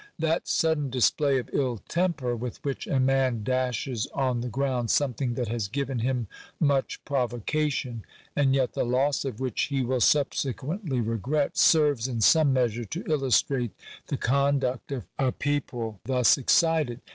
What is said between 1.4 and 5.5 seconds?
ill temper with which a man dashes on the ground something that